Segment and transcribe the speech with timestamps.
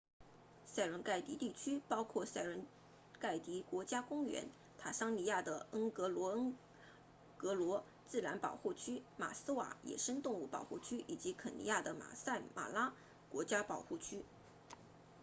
[0.65, 2.65] 塞伦盖蒂 serengeti 地区包括塞伦
[3.19, 6.55] 盖蒂 serengeti 国家公园坦桑尼亚的恩戈罗恩
[7.37, 12.93] 戈罗 ngorongoro 自然保护区马斯瓦 maswa 野生动物保护区以及肯尼亚的马赛马拉 maasai mara
[13.29, 14.23] 国家保护区